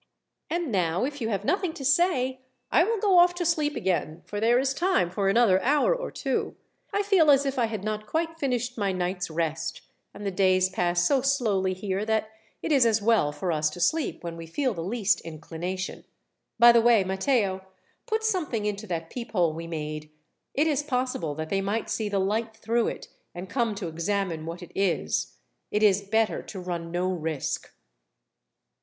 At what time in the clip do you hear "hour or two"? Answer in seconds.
5.61-6.55